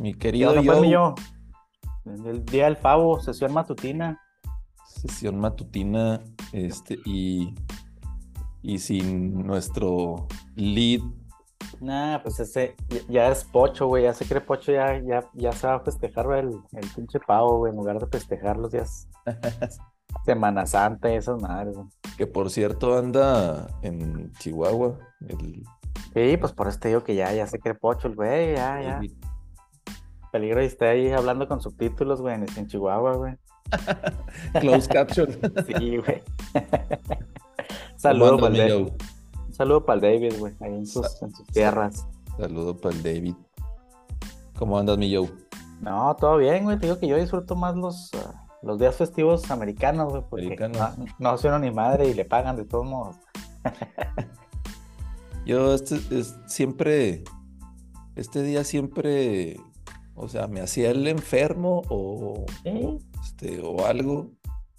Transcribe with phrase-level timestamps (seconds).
[0.00, 1.14] Mi querido ¿Qué onda, pues, yo.
[2.06, 2.24] yo?
[2.24, 4.20] El día del pavo, sesión matutina.
[4.86, 6.20] Sesión matutina,
[6.52, 7.54] este, y,
[8.62, 10.26] y sin nuestro
[10.56, 11.00] lead.
[11.80, 12.74] Nah, pues ese
[13.08, 14.04] ya, es pocho, güey.
[14.04, 17.20] Ya se cree pocho, ya, ya, ya se va a festejar güey, el, el pinche
[17.20, 17.70] pavo, güey.
[17.70, 19.08] En lugar de festejar los días
[20.24, 21.86] Semana Santa y esas madres, güey.
[22.16, 24.98] que por cierto anda en Chihuahua.
[25.28, 25.62] El,
[26.14, 28.80] Sí, pues por eso te digo que ya, ya se cree pocho el güey, ya,
[28.80, 28.98] ya.
[28.98, 29.14] el-
[30.32, 33.34] Peligro y esté ahí hablando con subtítulos, güey, en, Chihuahua, güey.
[34.60, 35.28] closed caption.
[35.66, 36.22] Sí, güey.
[36.52, 36.66] ¿Cómo
[37.96, 38.68] Saludo para el?
[38.70, 38.92] David.
[39.50, 42.06] Saludo para el David, güey, ahí en sus, en sus tierras.
[42.36, 43.34] Saludo para el David.
[44.58, 45.30] ¿Cómo andas, mi Joe?
[45.80, 46.78] No, todo bien, güey.
[46.78, 50.98] Te digo que yo disfruto más los, ah, los días festivos americanos, güey, porque Americanos.
[50.98, 53.16] no, no soy uno ni madre y le pagan de todos modos.
[55.44, 57.24] Yo este, es- siempre,
[58.16, 59.56] este día siempre,
[60.18, 62.98] o sea, me hacía el enfermo o, Sí.
[63.22, 64.32] este, o algo,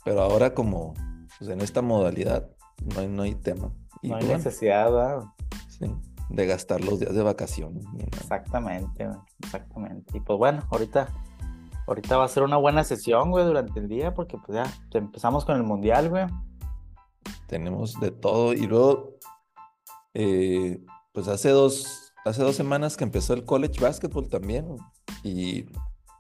[0.05, 0.93] pero ahora como
[1.37, 2.49] pues, en esta modalidad
[2.93, 3.71] no hay, no hay tema.
[4.01, 5.23] Y No hay bueno, necesidad, ¿verdad?
[5.69, 5.85] sí,
[6.29, 7.83] de gastar los días de vacaciones.
[8.17, 10.17] Exactamente, güey, exactamente.
[10.17, 11.07] Y pues bueno, ahorita,
[11.87, 15.43] ahorita va a ser una buena sesión, güey, durante el día, porque pues ya empezamos
[15.45, 16.25] con el mundial, güey.
[17.47, 19.15] Tenemos de todo y luego,
[20.13, 20.81] eh,
[21.13, 24.67] pues hace dos, hace dos semanas que empezó el college basketball también
[25.23, 25.65] y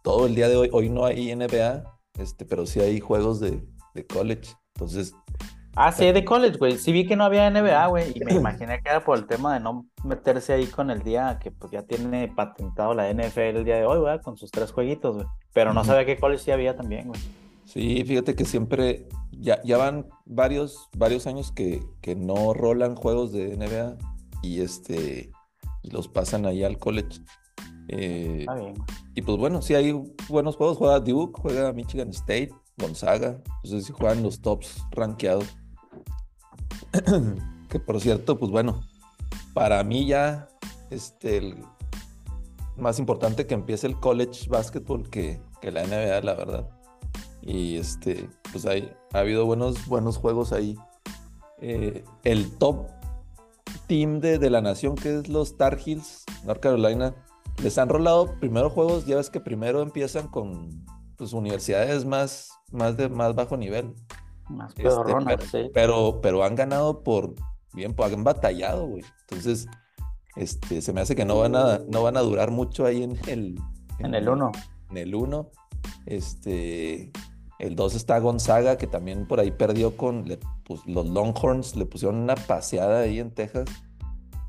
[0.03, 1.83] todo el día de hoy, hoy no hay NBA,
[2.19, 4.53] este, pero sí hay juegos de, de college.
[4.75, 5.13] Entonces,
[5.81, 6.77] Ah, sí, de college, güey.
[6.77, 9.53] Sí vi que no había NBA, güey, y me imaginé que era por el tema
[9.53, 13.63] de no meterse ahí con el día que pues ya tiene patentado la NFL el
[13.65, 15.27] día de hoy, güey, con sus tres jueguitos, güey.
[15.53, 17.21] Pero no sabía que college sí había también, güey.
[17.65, 23.31] sí, fíjate que siempre, ya, ya van varios, varios años que, que no rolan juegos
[23.31, 23.97] de NBA
[24.41, 25.31] y este,
[25.81, 27.21] y los pasan ahí al college.
[27.89, 28.87] Eh, Está bien, güey.
[29.15, 29.91] Y pues bueno, sí hay
[30.29, 30.77] buenos juegos.
[30.77, 33.41] Juega Duke, juega Michigan State, Gonzaga.
[33.63, 35.45] Entonces sí juegan los tops rankeados.
[37.69, 38.81] que por cierto, pues bueno,
[39.53, 40.47] para mí ya
[40.89, 41.57] este, el
[42.77, 46.69] más importante que empiece el college basketball que, que la NBA, la verdad.
[47.41, 50.77] Y este, pues hay, ha habido buenos, buenos juegos ahí.
[51.61, 52.87] Eh, el top
[53.87, 57.15] team de, de la nación, que es los Tar Heels, North Carolina,
[57.61, 60.85] les han rolado primero juegos, ya ves que primero empiezan con
[61.17, 63.93] pues, universidades más, más de más bajo nivel.
[64.49, 65.69] Más Este, pedorrona, pero, sí.
[65.73, 67.35] pero, pero han ganado por
[67.73, 69.03] bien, pues han batallado, güey.
[69.21, 69.67] Entonces,
[70.35, 73.17] este, se me hace que no van a, no van a durar mucho ahí en
[73.27, 73.59] el,
[73.99, 74.51] En el uno.
[74.89, 75.51] en el 1.
[76.05, 77.11] Este,
[77.59, 81.85] el 2 está Gonzaga, que también por ahí perdió con le- pues, los Longhorns, le
[81.85, 83.65] pusieron una paseada ahí en Texas.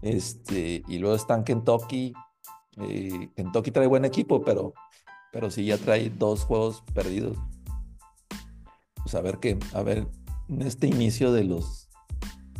[0.02, 2.14] Este, y luego están Kentucky.
[2.78, 4.72] Eh, Kentucky trae buen equipo, pero,
[5.32, 7.36] pero sí ya trae dos juegos perdidos.
[9.02, 10.06] Pues a ver qué, a ver,
[10.48, 11.88] en este inicio de los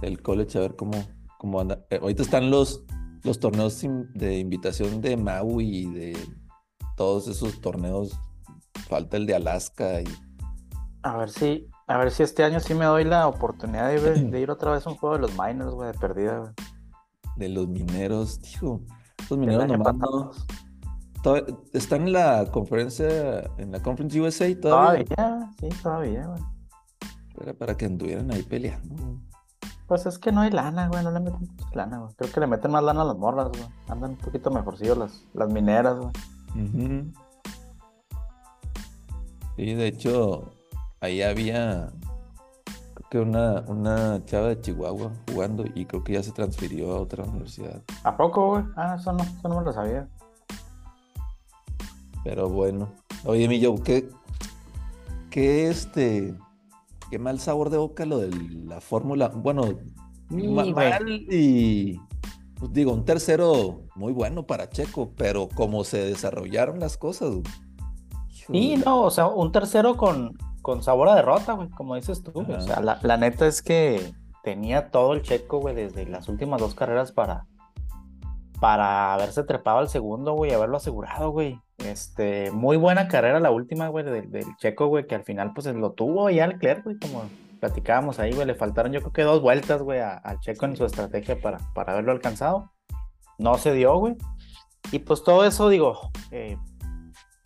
[0.01, 1.05] del college, a ver cómo,
[1.39, 1.85] cómo anda.
[1.91, 2.85] Eh, ahorita están los,
[3.23, 3.81] los torneos
[4.15, 6.19] de invitación de Maui y de
[6.97, 8.19] todos esos torneos.
[8.89, 10.05] Falta el de Alaska y
[11.03, 14.01] A ver si, a ver si este año sí me doy la oportunidad de,
[14.31, 16.53] de ir otra vez a un juego de los miners, güey, de perdida, güey.
[17.37, 18.41] de los mineros.
[18.41, 18.81] Tío,
[19.35, 20.31] El mineros nomás no-
[21.73, 25.05] están en la conferencia, en la Conference USA todavía.
[25.05, 26.43] Todavía, sí, todavía, güey.
[27.43, 28.95] Era para que anduvieran ahí peleando.
[29.87, 32.15] Pues es que no hay lana, güey, no le meten mucha lana, güey.
[32.17, 33.65] Creo que le meten más lana a las morras, güey.
[33.89, 36.13] Andan un poquito mejorcillos las, las mineras, güey.
[39.57, 40.53] Sí, de hecho,
[41.01, 41.91] ahí había
[43.11, 47.25] que una, una chava de Chihuahua jugando y creo que ya se transfirió a otra
[47.25, 47.83] universidad.
[48.05, 48.65] ¿A poco, güey?
[48.77, 50.09] Ah, eso no, eso no me lo sabía.
[52.23, 52.89] Pero bueno.
[53.25, 54.09] Oye, mi Joe, ¿qué,
[55.29, 56.35] qué este,
[57.11, 58.31] qué mal sabor de boca lo de
[58.65, 59.29] la fórmula?
[59.29, 59.65] Bueno,
[60.31, 62.01] Sí, mal y
[62.57, 67.35] pues digo, un tercero muy bueno para Checo, pero como se desarrollaron las cosas.
[68.29, 68.85] Sí, híjole.
[68.85, 70.39] no, o sea, un tercero con,
[70.71, 72.31] con sabor a derrota, güey, como dices tú.
[72.31, 72.53] güey.
[72.53, 74.15] O sea, la, la neta es que
[74.45, 77.49] tenía todo el checo, güey, desde las últimas dos carreras para,
[78.61, 81.59] para haberse trepado al segundo, güey, y haberlo asegurado, güey.
[81.79, 85.67] Este, muy buena carrera la última, güey, del, del checo, güey, que al final, pues,
[85.67, 87.25] lo tuvo ya Leclerc, güey, como
[87.59, 90.85] platicábamos ahí, güey, le faltaron yo creo que dos vueltas, güey, al checo en su
[90.85, 92.71] estrategia para, para haberlo alcanzado.
[93.39, 94.17] No se dio, güey.
[94.93, 96.57] Y pues todo eso, digo, eh,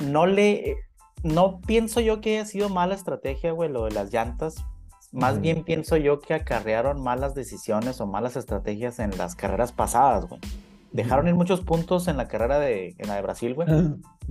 [0.04, 0.76] no le,
[1.24, 4.64] no pienso yo que haya sido mala estrategia, güey, lo de las llantas.
[5.10, 10.26] Más bien pienso yo que acarrearon malas decisiones o malas estrategias en las carreras pasadas,
[10.26, 10.40] güey.
[10.92, 13.68] dejaron ir muchos puntos en la carrera de, en la de Brasil, güey.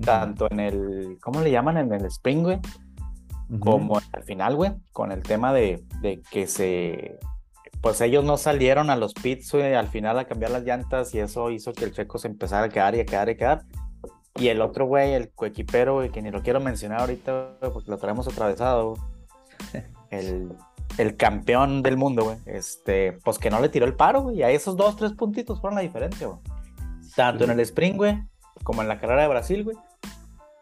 [0.03, 1.77] Tanto en el, ¿cómo le llaman?
[1.77, 2.59] En el Spring, güey.
[3.59, 7.17] Como al final, güey, con el tema de, de que se
[7.83, 11.19] pues ellos no salieron a los pits, güey, al final a cambiar las llantas y
[11.19, 13.63] eso hizo que el checo se empezara a quedar y a quedar y a quedar.
[14.35, 17.97] Y el otro güey, el coequipero, güey, que ni lo quiero mencionar ahorita, porque lo
[17.97, 18.95] traemos atravesado,
[20.09, 20.51] el,
[20.97, 24.43] el campeón del mundo, güey, este, pues que no le tiró el paro, güey, y
[24.43, 26.39] a esos dos, tres puntitos fueron la diferencia, güey.
[27.15, 28.23] Tanto en el sprint, güey,
[28.63, 29.77] como en la carrera de Brasil, güey.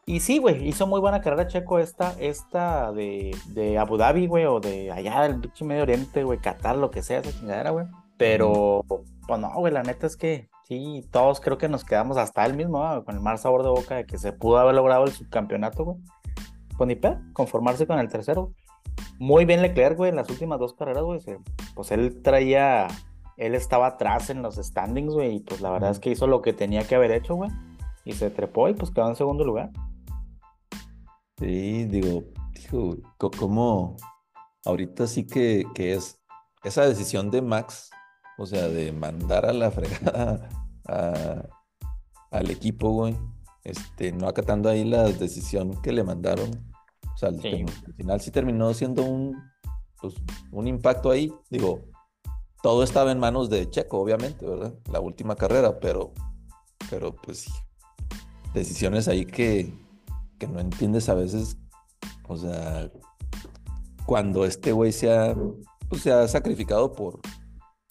[0.05, 4.45] Y sí, güey, hizo muy buena carrera Checo esta, esta de, de Abu Dhabi, güey,
[4.45, 7.85] o de allá del pinche Medio Oriente, güey, Qatar, lo que sea, esa chingadera, güey.
[8.17, 12.45] Pero, pues no, güey, la neta es que sí, todos creo que nos quedamos hasta
[12.45, 15.11] él mismo, con el mal sabor de boca de que se pudo haber logrado el
[15.11, 15.97] subcampeonato, güey.
[16.77, 18.53] Pues ni pedo, conformarse con el tercero.
[19.19, 21.19] Muy bien Leclerc, güey, en las últimas dos carreras, güey.
[21.75, 22.87] Pues él traía,
[23.35, 26.41] él estaba atrás en los standings, güey, y pues la verdad es que hizo lo
[26.41, 27.51] que tenía que haber hecho, güey.
[28.05, 29.71] Y se trepó y pues quedó en segundo lugar.
[31.37, 32.23] Sí, digo,
[32.53, 32.95] digo,
[33.37, 33.97] como
[34.63, 36.17] ahorita sí que, que es
[36.63, 37.89] esa decisión de Max,
[38.37, 43.17] o sea, de mandar a la fregada al equipo, güey,
[43.63, 46.49] este, no acatando ahí la decisión que le mandaron.
[47.13, 49.37] O sea, al, final sí terminó siendo un,
[50.01, 50.15] pues,
[50.51, 51.31] un impacto ahí.
[51.49, 51.81] Digo,
[52.61, 54.73] todo estaba en manos de Checo, obviamente, ¿verdad?
[54.91, 56.13] La última carrera, pero,
[56.89, 57.47] pero pues
[58.53, 59.73] decisiones ahí que,
[60.37, 61.57] que no entiendes a veces,
[62.27, 62.91] o sea,
[64.05, 65.35] cuando este güey se ha,
[65.89, 67.19] pues, se ha sacrificado por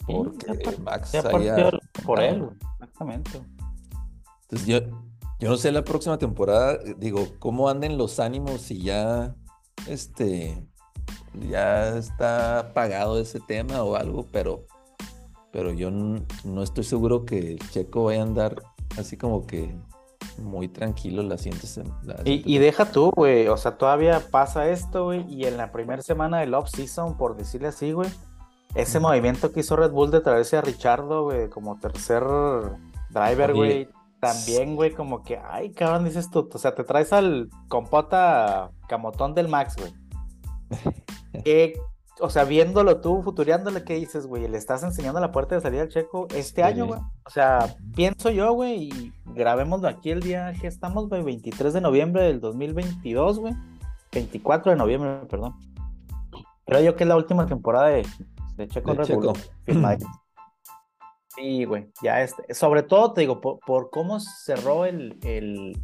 [0.05, 1.71] porque Max haya...
[2.05, 3.41] por él, exactamente.
[4.43, 4.79] Entonces yo,
[5.39, 9.35] yo no sé la próxima temporada, digo, cómo anden los ánimos si ya
[9.87, 10.67] este
[11.49, 14.65] ya está apagado ese tema o algo, pero
[15.51, 18.63] pero yo no, no estoy seguro que el Checo vaya a andar
[18.97, 19.75] así como que
[20.37, 21.79] muy tranquilo la sientes.
[22.25, 26.39] y, deja tú, güey, o sea, todavía pasa esto, güey, y en la primera semana
[26.39, 28.09] del off-season, por decirle así, güey,
[28.75, 32.23] ese movimiento que hizo Red Bull de traerse a Richardo, güey, como tercer
[33.09, 33.89] driver, güey,
[34.19, 39.33] también, güey, como que, ay, cabrón, dices tú, o sea, te traes al compota camotón
[39.33, 39.93] del Max, güey.
[42.21, 44.47] o sea, viéndolo tú, futureándole, ¿qué dices, güey?
[44.47, 46.99] Le estás enseñando la puerta de salida al checo este año, güey.
[47.25, 51.81] O sea, pienso yo, güey, y grabémoslo aquí el día que estamos, güey, 23 de
[51.81, 53.55] noviembre del 2022, güey.
[54.13, 55.55] 24 de noviembre, perdón.
[56.65, 58.05] Creo yo que es la última temporada de,
[58.67, 59.33] Checo de Checo.
[61.33, 65.81] Sí, güey, ya este, sobre todo te digo, por, cómo cerró el, el,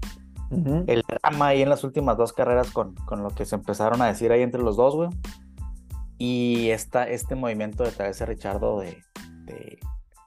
[0.87, 4.07] el drama ahí en las últimas dos carreras con, con lo que se empezaron a
[4.07, 5.09] decir ahí entre los dos, güey
[6.17, 8.97] y esta, este movimiento de traerse a Richardo de,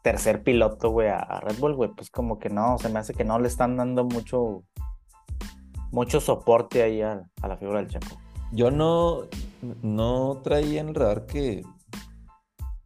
[0.02, 3.24] tercer piloto, güey, a, Red Bull, güey, pues como que no, se me hace que
[3.24, 4.62] no le están dando mucho,
[5.90, 8.18] mucho soporte ahí a, la figura del Checo.
[8.52, 9.24] Yo no,
[9.82, 11.62] no traía en el radar que,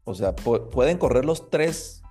[0.05, 2.03] o sea, pueden correr los tres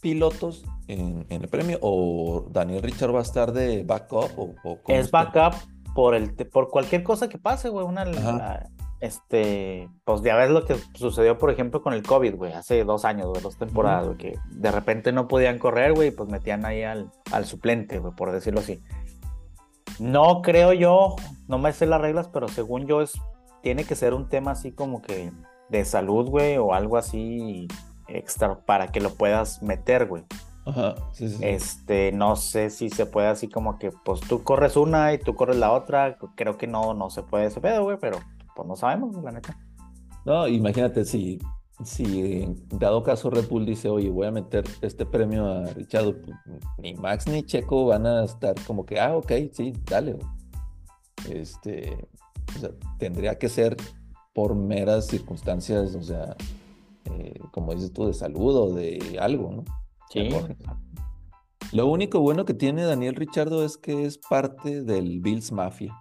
[0.00, 4.54] pilotos en, el premio o Daniel Richard va a estar de backup o,
[4.88, 5.54] es backup
[5.94, 8.04] por el por cualquier cosa que pase, güey, una
[9.00, 13.04] este, pues ya ves lo que sucedió, por ejemplo, con el COVID, güey, hace dos
[13.04, 16.82] años, güey, dos temporadas, güey, que de repente no podían correr, güey, pues metían ahí
[16.82, 18.82] al, al suplente, güey, por decirlo así.
[19.98, 21.16] No creo yo,
[21.46, 23.12] no me sé las reglas, pero según yo es,
[23.62, 25.30] tiene que ser un tema así como que
[25.68, 27.68] de salud, güey, o algo así
[28.08, 30.24] extra para que lo puedas meter, güey.
[30.64, 31.38] Ajá, sí, sí.
[31.42, 35.34] Este, no sé si se puede así como que, pues tú corres una y tú
[35.34, 38.18] corres la otra, creo que no, no se puede ese pedo, güey, pero
[38.54, 39.56] pues no sabemos, la neta.
[40.24, 41.38] No, imagínate si,
[41.84, 46.36] si dado caso Red Bull dice, oye, voy a meter este premio a Richard, pues,
[46.78, 50.16] ni Max ni Checo van a estar como que, ah, ok, sí, dale.
[51.30, 52.08] Este,
[52.56, 53.76] o sea, tendría que ser
[54.36, 56.36] por meras circunstancias, o sea,
[57.06, 59.64] eh, como dices tú, de salud o de algo, ¿no?
[60.10, 60.28] Sí.
[61.72, 65.96] Lo único bueno que tiene Daniel Richardo es que es parte del Bills Mafia.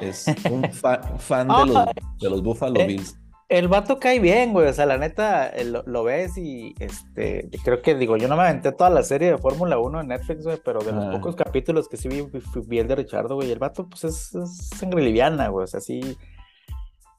[0.00, 0.62] Es un
[1.18, 3.18] fan de, los, Buffalo eh, Bills.
[3.48, 4.68] El vato cae bien, güey.
[4.68, 8.42] O sea, la neta, eh, lo, ves y este, creo que digo, yo no me
[8.44, 11.88] aventé toda la serie de Fórmula 1 en Netflix, güey, pero de los pocos capítulos
[11.88, 12.24] que sí vi,
[12.68, 13.50] vi, el de Richardo, güey.
[13.50, 14.30] El vato, pues es,
[14.78, 15.64] sangre liviana, güey.
[15.64, 16.16] O sea, sí.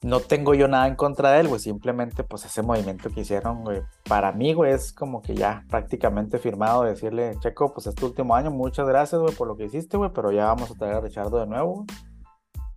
[0.02, 1.60] No tengo yo nada en contra de él, güey.
[1.60, 3.82] Simplemente, pues ese movimiento que hicieron, güey.
[4.08, 8.50] Para mí, güey, es como que ya prácticamente firmado decirle, Checo, pues este último año,
[8.50, 11.38] muchas gracias, güey, por lo que hiciste, güey, pero ya vamos a traer a Richardo
[11.38, 11.86] de nuevo,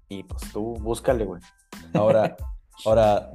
[0.08, 1.42] y pues tú búscale, güey.
[1.94, 2.36] Ahora,
[2.86, 3.34] ahora,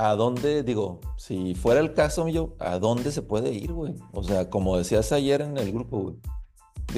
[0.00, 3.96] ¿A dónde, digo, si fuera el caso, yo, ¿a dónde se puede ir, güey?
[4.12, 6.16] O sea, como decías ayer en el grupo, güey,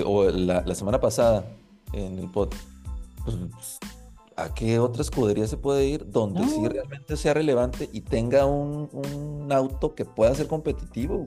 [0.04, 1.46] o la, la semana pasada
[1.94, 2.50] en el pod,
[3.24, 3.78] pues,
[4.42, 8.88] ¿a qué otra escudería se puede ir donde sí realmente sea relevante y tenga un,
[8.92, 11.26] un auto que pueda ser competitivo?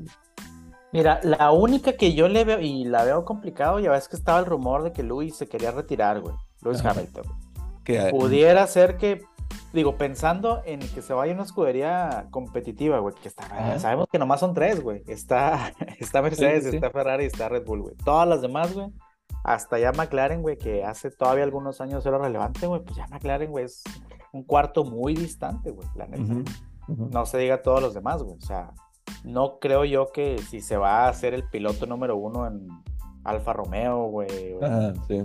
[0.91, 4.39] Mira, la única que yo le veo, y la veo complicado, ya ves que estaba
[4.39, 6.35] el rumor de que Luis se quería retirar, güey.
[6.61, 7.23] Luis Hamilton.
[7.83, 9.21] Que, Pudiera ser que
[9.73, 14.39] digo, pensando en que se vaya una escudería competitiva, güey, que está, sabemos que nomás
[14.39, 15.03] son tres, güey.
[15.07, 17.95] Está, está Mercedes, está Ferrari está Red Bull, güey.
[18.05, 18.87] Todas las demás, güey,
[19.43, 23.51] hasta ya McLaren, güey, que hace todavía algunos años era relevante, güey, pues ya McLaren,
[23.51, 23.83] güey, es
[24.31, 26.51] un cuarto muy distante, güey, la neta.
[26.87, 28.37] No se diga todos los demás, güey.
[28.37, 28.73] O sea,
[29.23, 32.67] no creo yo que si se va a hacer el piloto número uno en,
[33.23, 34.27] Alfa Romeo, güey.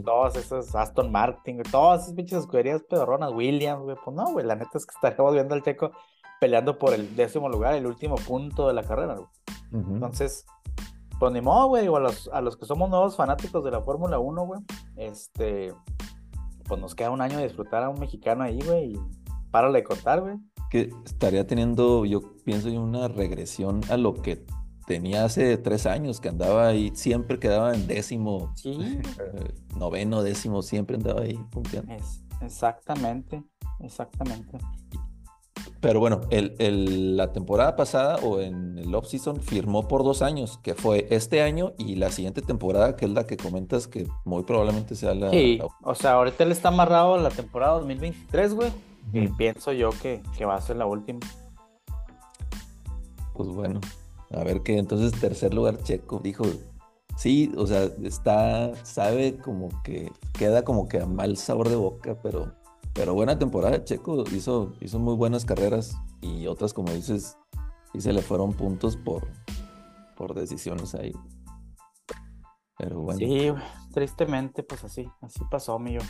[0.04, 3.96] Todas esas, Aston Martin, todas esas pinches escuderías pedorronas, Williams, güey.
[4.04, 5.90] Pues no, güey, la neta es que estaríamos viendo al Checo
[6.40, 9.28] peleando por el décimo lugar, el último punto de la carrera, güey.
[9.72, 10.46] Entonces,
[11.18, 14.18] pues ni modo, güey, a los, a los que somos nuevos fanáticos de la Fórmula
[14.18, 14.60] 1, güey,
[14.96, 15.72] este,
[16.66, 19.00] pues nos queda un año de disfrutar a un mexicano ahí, güey, y
[19.50, 20.36] párale de contar, güey.
[20.70, 24.44] Que estaría teniendo, yo pienso, una regresión a lo que
[24.86, 29.00] tenía hace tres años que andaba ahí, siempre quedaba en décimo, sí.
[29.76, 31.94] noveno, décimo, siempre andaba ahí punteando.
[32.40, 33.42] exactamente,
[33.80, 34.58] exactamente.
[35.80, 40.74] Pero bueno, el, la temporada pasada o en el off-season firmó por dos años, que
[40.74, 44.96] fue este año y la siguiente temporada, que es la que comentas que muy probablemente
[44.96, 45.30] sea la.
[45.30, 48.72] Sí, o sea, ahorita él está amarrado la temporada 2023, güey.
[49.12, 51.20] Y pienso yo que, que va a ser la última.
[53.34, 53.80] Pues bueno,
[54.32, 56.44] a ver qué, entonces tercer lugar Checo, dijo,
[57.16, 62.18] sí, o sea, está, sabe como que queda como que a mal sabor de boca,
[62.22, 62.52] pero,
[62.92, 67.36] pero buena temporada Checo, hizo, hizo muy buenas carreras y otras, como dices,
[67.94, 69.26] y se le fueron puntos por,
[70.16, 71.12] por decisiones ahí.
[72.78, 73.18] Pero bueno.
[73.18, 73.50] Sí,
[73.92, 76.00] tristemente, pues así, así pasó, mío.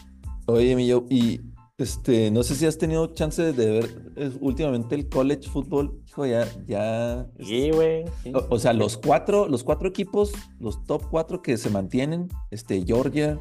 [0.47, 1.41] Oye, mío, y
[1.79, 6.03] este, no sé si has tenido chance de ver últimamente el college football.
[6.09, 7.27] Hijo, ya, ya.
[7.39, 8.05] Sí, güey.
[8.51, 13.39] O, sea, los cuatro, los cuatro equipos, los top cuatro que se mantienen, este, Georgia,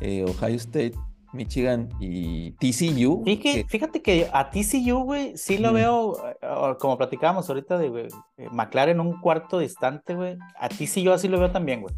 [0.00, 0.92] eh, Ohio State,
[1.32, 3.24] Michigan y TCU.
[3.68, 9.00] Fíjate que, a TCU, güey, sí lo veo, eh, como platicábamos ahorita de eh, McLaren
[9.00, 10.36] un cuarto distante, güey.
[10.58, 11.94] A TCU así lo veo también, güey.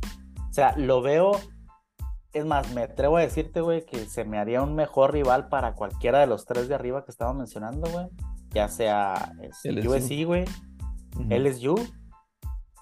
[0.51, 1.33] O sea, lo veo
[2.33, 5.75] es más, me atrevo a decirte, güey, que se me haría un mejor rival para
[5.75, 8.07] cualquiera de los tres de arriba que estaba mencionando, güey.
[8.51, 9.33] Ya sea
[9.65, 10.45] el USC, güey,
[11.29, 11.75] LSU.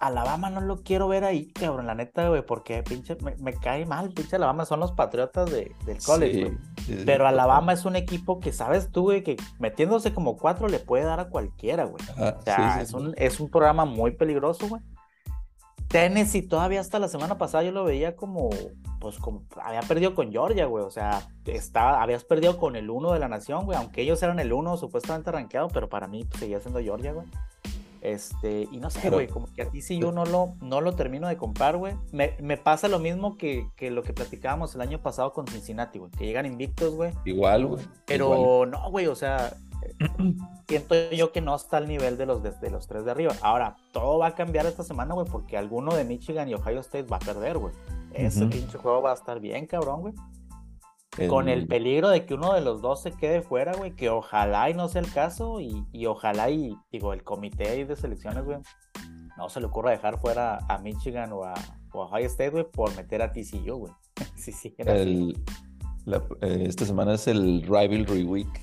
[0.01, 4.09] Alabama no lo quiero ver ahí, cabrón, la neta, güey, porque pinche, me, cae mal,
[4.09, 7.05] pinche Alabama son los patriotas de, del college, güey.
[7.05, 11.05] Pero Alabama es un equipo que, sabes tú, güey, que metiéndose como cuatro le puede
[11.05, 12.03] dar a cualquiera, güey.
[12.19, 14.81] o sea, es, un, es un programa muy peligroso, güey.
[15.89, 18.49] Tennessee todavía hasta la semana pasada yo lo veía como,
[19.01, 23.13] pues como, había perdido con Georgia, güey, o sea, estaba, habías perdido con el uno
[23.13, 26.41] de la nación, güey, aunque ellos eran el uno supuestamente rankeado, pero para mí pues,
[26.41, 27.27] seguía siendo Georgia, güey.
[28.01, 30.95] Este, y no sé, güey, como que a ti sí yo no lo, no lo
[30.95, 31.95] termino de comprar, güey.
[32.13, 35.99] Me, me, pasa lo mismo que, que, lo que platicábamos el año pasado con Cincinnati,
[35.99, 37.13] güey, que llegan invictos, güey.
[37.25, 37.85] Igual, güey.
[38.07, 39.55] Pero no, güey, o sea,
[40.69, 43.35] siento yo que no está al nivel de los, de, los tres de arriba.
[43.43, 47.07] Ahora, todo va a cambiar esta semana, güey, porque alguno de Michigan y Ohio State
[47.07, 47.75] va a perder, güey.
[48.15, 50.15] Ese pinche juego va a estar bien, cabrón, güey.
[51.29, 54.71] Con el peligro de que uno de los dos se quede fuera, güey, que ojalá
[54.71, 58.59] y no sea el caso, y, y ojalá y, digo, el comité de selecciones, güey,
[59.37, 61.55] no se le ocurra dejar fuera a Michigan o a,
[61.93, 63.93] Ohio State, güey, por meter a TCU, güey.
[64.37, 65.37] sí, sí, el,
[66.07, 68.61] eh, esta semana es el Rivalry Week.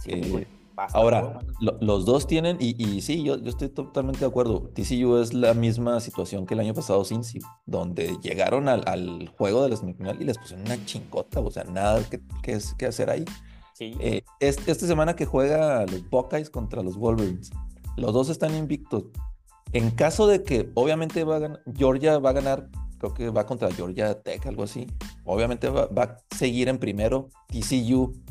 [0.00, 4.70] Sí, eh, Ahora, los dos tienen, y, y sí, yo, yo, estoy totalmente de acuerdo.
[4.74, 9.62] TCU es la misma situación que el año pasado Cincy, donde llegaron al, al juego
[9.62, 13.10] de la semifinal y les pusieron una chincota, o sea, nada que, que, que hacer
[13.10, 13.24] ahí.
[13.74, 13.94] Sí.
[14.00, 17.50] Eh, esta semana que juega los Buckeyes contra los Wolverines,
[17.96, 19.04] los dos están invictos.
[19.72, 23.46] En caso de que, obviamente, va a ganar, Georgia va a ganar, creo que va
[23.46, 24.86] contra Georgia Tech, algo así.
[25.24, 27.28] Obviamente va, va a seguir en primero.
[27.48, 28.23] TCU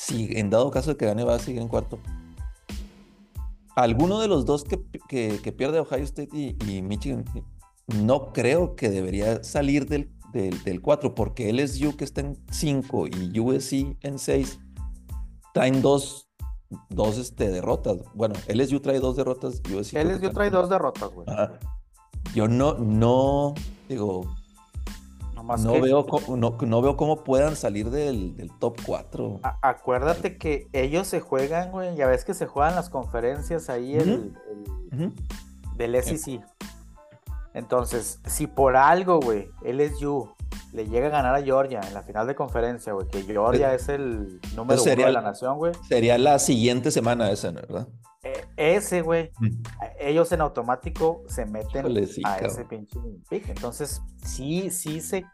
[0.00, 1.98] si en dado caso de que gane va a seguir en cuarto.
[3.76, 7.24] Alguno de los dos que, que, pierde Ohio State y, Michigan,
[7.86, 13.38] no creo que debería salir del, del, 4, porque LSU que está en 5 y
[13.38, 14.58] USC en 6,
[15.52, 16.30] traen dos,
[16.88, 17.98] dos este, derrotas.
[18.14, 19.94] Bueno, LSU trae dos derrotas, USC.
[20.02, 21.26] LSU trae dos derrotas, güey.
[22.34, 23.54] Yo no, no,
[23.88, 24.24] digo,
[25.42, 29.40] no, veo cómo, no, veo cómo puedan salir del, top 4.
[29.62, 34.34] acuérdate que ellos se juegan, güey, ya ves que se juegan las conferencias ahí el,
[35.76, 36.40] del SEC.
[37.52, 40.30] Entonces, si por algo, güey, LSU
[40.72, 43.88] le llega a ganar a Georgia en la final de conferencia, güey, que Georgia es
[43.88, 45.72] el número uno de la nación, güey.
[45.88, 47.88] Sería la siguiente semana esa, ¿verdad?
[48.22, 49.30] E, ese, güey,
[49.98, 51.86] ellos en automático se meten
[52.24, 52.98] a ese pinche
[53.28, 53.48] pick.
[53.48, 55.24] Entonces, sí, sí se,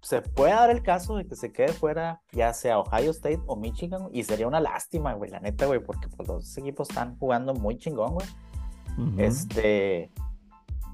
[0.00, 3.56] se puede dar el caso de que se quede fuera, ya sea Ohio State o
[3.56, 7.54] Michigan, y sería una lástima, güey, la neta, güey, porque pues, los equipos están jugando
[7.54, 8.26] muy chingón, güey.
[9.18, 10.10] Este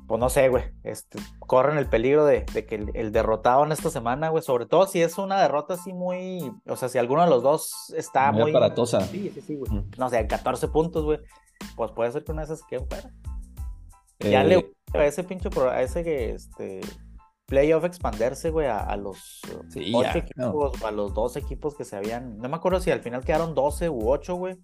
[0.07, 4.29] pues no sé, güey, este, corren el peligro de, que el, derrotado en esta semana,
[4.29, 7.43] güey, sobre todo si es una derrota así muy, o sea, si alguno de los
[7.43, 8.43] dos está muy...
[8.43, 9.01] muy aparatosa.
[9.01, 9.85] Sí, sí, sí, güey.
[9.99, 11.19] No sé, 14 puntos, güey,
[11.75, 13.11] pues puede ser que una de esas quede fuera.
[14.21, 16.81] Ya le eh, a ese pinche, a ese este,
[17.47, 19.41] playoff expanderse, güey, a, los
[19.93, 23.25] ocho equipos, a los dos equipos que se habían, no me acuerdo si al final
[23.25, 24.57] quedaron 12 u 8, güey,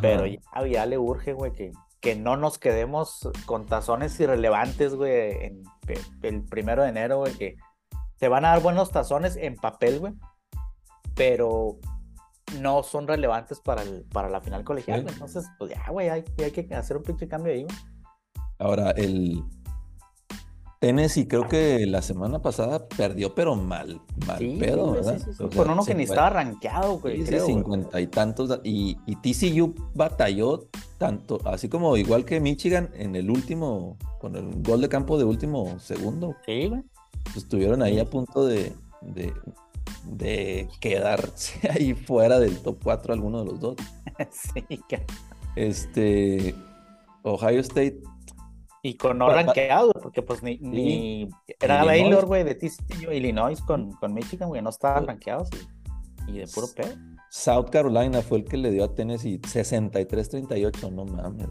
[0.00, 1.72] pero ya, ya le urge, güey, que,
[2.04, 5.62] que no nos quedemos con tazones irrelevantes, güey, en
[6.20, 7.56] el primero de enero, güey, que
[8.16, 10.12] se van a dar buenos tazones en papel, güey,
[11.14, 11.78] pero
[12.60, 16.50] no son relevantes para, el, para la final colegial, Entonces, pues ya, güey, hay, hay,
[16.50, 17.76] que hacer un pinche cambio ahí, güey.
[18.58, 19.42] Ahora, el,
[20.84, 25.18] Tennessee creo que la semana pasada perdió, pero mal, mal pedo, ¿verdad?
[25.56, 27.24] Con uno que ni estaba rankeado, güey.
[27.24, 28.60] Sí, cincuenta y tantos.
[28.64, 34.62] Y, y, TCU batalló tanto, así como igual que Michigan en el último, con el
[34.62, 36.36] gol de campo de último segundo.
[36.44, 36.82] Sí, güey.
[37.34, 39.32] Estuvieron ahí a punto de, de,
[40.04, 43.76] de quedarse ahí fuera del top 4 alguno de los dos.
[44.30, 45.02] sí, que...
[45.56, 46.54] Este.
[47.22, 48.02] Ohio State
[48.84, 51.26] y con no rankeado, porque pues ni, ni
[51.58, 55.48] era Baylor, güey, de TCU, Illinois con, con Michigan, güey, no estaban rankeados
[56.28, 56.94] y, de puro pedo.
[57.30, 61.48] South Carolina fue el que le dio a Tennessee 63-38, no mames.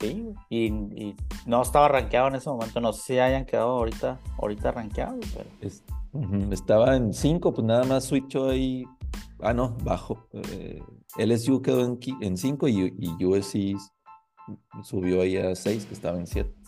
[0.00, 4.18] Sí, y, y, no estaba rankeado en ese momento, no sé si hayan quedado ahorita,
[4.38, 6.50] ahorita rankeados, pero...
[6.50, 8.86] estaba en 5, pues nada más switchó ahí,
[9.42, 10.26] ah no, bajo.
[10.32, 10.82] Eh,
[11.18, 13.78] LSU quedó en 5 y, y USC
[14.82, 16.59] subió ahí a 6, que estaba en 7.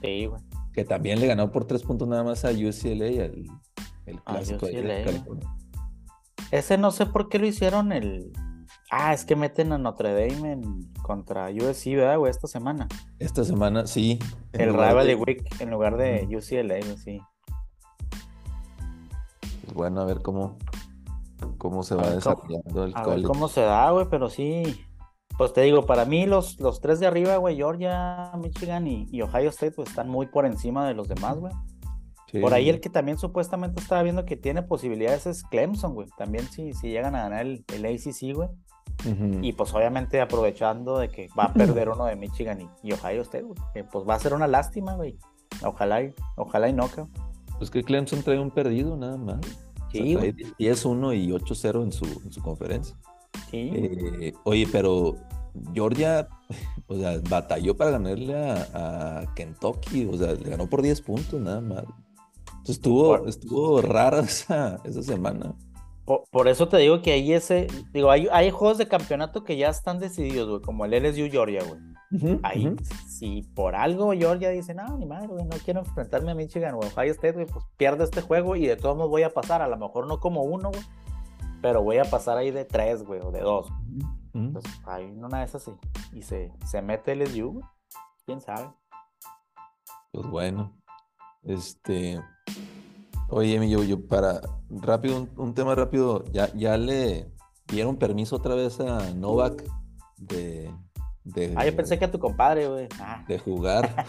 [0.00, 0.40] Sí, güey.
[0.72, 3.46] Que también le ganó por tres puntos nada más a UCLA, el,
[4.06, 5.48] el clásico de California.
[6.50, 8.32] Ese no sé por qué lo hicieron el.
[8.90, 10.92] Ah, es que meten a Notre Dame en...
[11.02, 12.30] contra USC, ¿verdad, güey?
[12.30, 12.88] Esta semana.
[13.20, 14.18] Esta semana, sí.
[14.52, 17.20] El Rivalry Week en lugar de UCLA, sí.
[19.40, 20.58] Pues bueno, a ver cómo,
[21.58, 24.84] cómo se va desarrollando el a Ver cómo se da, güey, pero sí
[25.40, 29.48] pues te digo, para mí los, los tres de arriba, güey, Georgia, Michigan y, Ohio
[29.48, 31.54] State, pues están muy por encima de los demás, güey.
[32.42, 36.08] Por ahí el que también supuestamente estaba viendo que tiene posibilidades es Clemson, güey.
[36.18, 38.50] También si, si llegan a ganar el, el ACC, güey.
[39.40, 43.44] Y pues obviamente aprovechando de que va a perder uno de Michigan y, Ohio State,
[43.44, 43.58] güey.
[43.72, 45.16] Que pues va a ser una lástima, güey.
[45.64, 47.08] Ojalá y, ojalá y no, creo.
[47.56, 49.40] Pues que Clemson trae un perdido nada más.
[49.90, 52.94] Sí, o 10-1 y 8-0 en su, en su conferencia.
[53.52, 55.16] Eh, oye, pero
[55.74, 56.28] Georgia,
[56.86, 61.60] o sea, batalló para ganarle a, Kentucky, o sea, le ganó por 10 puntos nada
[61.60, 61.84] más.
[62.48, 65.54] Entonces estuvo, estuvo rara esa, esa semana.
[66.32, 69.68] Por, eso te digo que ahí ese, digo, hay, hay juegos de campeonato que ya
[69.68, 72.40] están decididos, güey, como el LSU Georgia, güey.
[72.42, 72.74] ahí,
[73.06, 76.78] si por algo Georgia dice, no, ni madre, güey, no quiero enfrentarme a Michigan o
[76.78, 79.68] Ohio State, güey, pues pierdo este juego y de todos modos voy a pasar, a
[79.68, 80.82] lo mejor no como uno, güey,
[81.60, 83.68] pero voy a pasar ahí de tres, güey, o de dos.
[84.32, 85.72] Entonces, hay una de esas sí.
[86.12, 87.60] Y se, se mete el SU,
[88.24, 88.70] quién sabe.
[90.12, 90.76] Pues bueno.
[91.42, 92.20] Este.
[93.28, 97.30] Oye, yo, yo para rápido, un, tema rápido, ya, ya le
[97.68, 99.62] dieron permiso otra vez a Novak
[100.16, 100.70] de.
[101.24, 102.88] de ah, yo pensé que a tu compadre, güey.
[102.98, 103.24] Ah.
[103.28, 104.06] De jugar.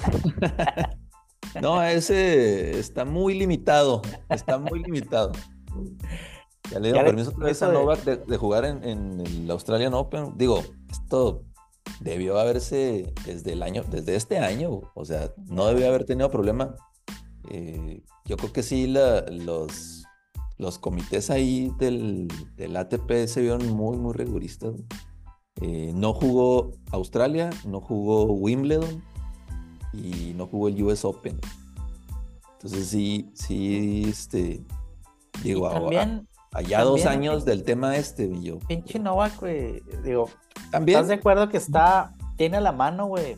[1.61, 4.01] no, ese está muy limitado.
[4.29, 5.31] Está muy limitado.
[6.71, 10.37] Ya le dio permiso a Novak de, jugar en, el Australian Open.
[10.37, 11.43] Digo, esto
[11.99, 16.75] debió haberse desde el año, desde este año, o sea, no debió haber tenido problema.
[17.49, 20.05] Eh, yo creo que sí, los,
[20.57, 22.29] los comités ahí del,
[22.77, 24.75] ATP se vieron muy, muy rigoristas.
[25.61, 29.03] Eh, no jugó Australia, no jugó Wimbledon
[29.93, 31.37] y no jugó el US Open.
[32.53, 34.63] Entonces sí, sí, este,
[35.43, 38.59] digo, ahora, Allá dos años del tema este, yo.
[38.67, 39.81] Pinche Novak, güey.
[40.03, 40.29] Digo,
[40.69, 40.97] ¿También?
[40.97, 43.37] ¿estás de acuerdo que está, tiene a la mano, güey?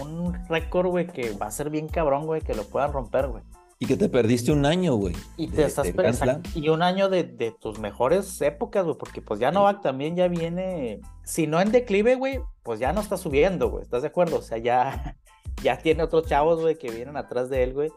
[0.00, 3.42] Un récord, güey, que va a ser bien cabrón, güey, que lo puedan romper, güey.
[3.78, 5.14] Y que te perdiste un año, güey.
[5.36, 9.20] Y de- te estás de y un año de, de tus mejores épocas, güey, porque
[9.20, 13.16] pues ya Novak también ya viene, si no en declive, güey, pues ya no está
[13.16, 14.38] subiendo, güey, ¿estás de acuerdo?
[14.38, 15.16] O sea, ya,
[15.62, 17.90] ya tiene otros chavos, güey, que vienen atrás de él, güey,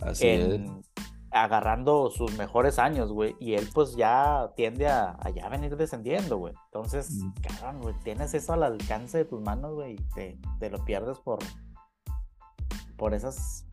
[0.00, 0.60] Así es.
[1.34, 6.38] Agarrando sus mejores años, güey, y él pues ya tiende a, a ya venir descendiendo,
[6.38, 6.54] güey.
[6.66, 7.32] Entonces, Mm.
[7.42, 11.18] cabrón, güey, tienes eso al alcance de tus manos, güey, y te, te lo pierdes
[11.18, 11.40] por,
[12.96, 13.66] por esas...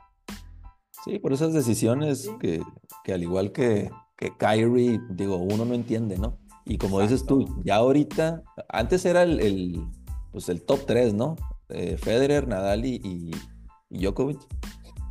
[1.06, 2.32] Sí, por esas decisiones Sí.
[2.40, 2.62] que,
[3.04, 6.38] que al igual que, que Kyrie, digo, uno no entiende, ¿no?
[6.66, 9.88] Y como dices tú, ya ahorita, antes era el, el,
[10.32, 11.36] pues el top 3, ¿no?
[11.70, 13.32] Eh, Federer, Nadal y, y,
[13.90, 14.40] y Djokovic.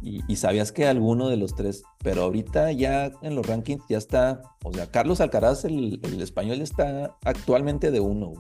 [0.02, 3.98] Y, y sabías que alguno de los tres, pero ahorita ya en los rankings ya
[3.98, 8.32] está, o sea, Carlos Alcaraz, el, el español, está actualmente de uno.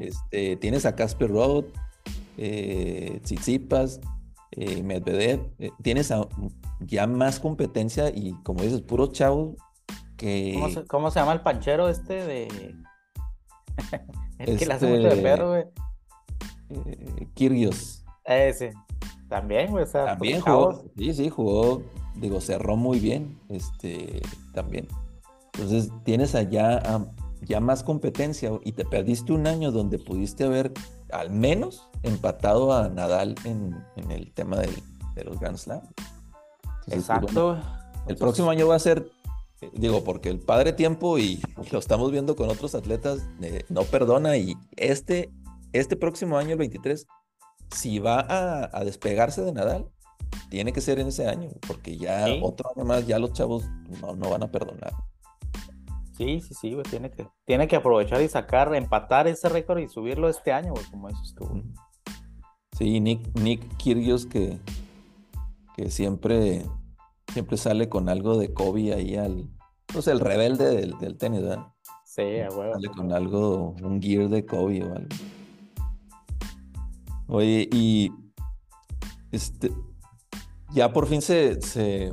[0.00, 1.66] Este, tienes a Casper Roth,
[2.38, 4.00] eh, Tsitsipas,
[4.52, 6.26] eh, Medvedev, eh, tienes a-
[6.80, 9.56] ya más competencia y como dices, puros chavos
[10.16, 12.74] que ¿Cómo se, cómo se llama el panchero este de...
[14.38, 15.64] el que le hace mucho de Este, perro, güey.
[16.86, 18.72] eh, Kyrgios Ese.
[19.30, 19.84] También, güey.
[19.84, 21.82] O sea, también jugó, sí, sí, jugó,
[22.16, 24.20] digo, cerró muy bien, este,
[24.52, 24.86] también.
[25.54, 27.06] Entonces tienes allá a-
[27.42, 30.72] ya más competencia y te perdiste un año donde pudiste haber
[31.10, 34.82] al menos empatado a Nadal en, en el tema del-
[35.14, 35.80] de los Grand Slam.
[36.86, 37.52] Entonces, pues, bueno, Exacto.
[37.52, 39.10] El Entonces, próximo año va a ser,
[39.60, 41.40] eh, digo, porque el padre tiempo y
[41.72, 45.30] lo estamos viendo con otros atletas, eh, no perdona y este,
[45.72, 47.06] este próximo año, el 23,
[47.74, 49.90] si va a, a despegarse de Nadal,
[50.48, 52.40] tiene que ser en ese año, porque ya Sí.
[52.42, 53.64] otro año más, ya los chavos
[54.00, 54.92] no, no van a perdonar.
[56.16, 56.84] Sí, sí, sí, güey.
[56.84, 60.84] Tiene que, tiene que aprovechar y sacar, empatar ese récord y subirlo este año, güey,
[60.90, 61.46] como dices tú.
[61.46, 61.62] güey.
[62.76, 64.58] Sí, Nick, Nick Kyrgios que,
[65.76, 66.64] que siempre,
[67.32, 69.48] siempre sale con algo de Kobe ahí al,
[69.86, 71.66] pues el rebelde del, del tenis, ¿verdad?
[72.04, 72.72] Sí, a huevo.
[72.74, 75.08] Sale con algo, un gear de Kobe o algo.
[77.30, 78.12] Oye, y
[79.30, 79.72] este,
[80.74, 82.12] ya por fin se, se,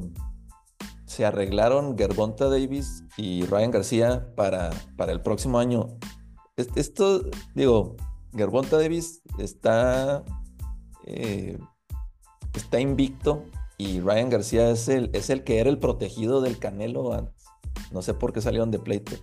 [1.26, 5.88] arreglaron Gervonta Davis y Ryan García para, para el próximo año.
[6.56, 7.24] Es- Esto,
[7.56, 7.96] digo,
[8.36, 10.24] Gervonta Davis está,
[11.06, 11.58] eh,
[12.54, 13.44] está invicto
[13.80, 17.46] y Ryan García es el, es el que era el protegido del Canelo antes.
[17.92, 19.16] No sé por qué salieron de pleito.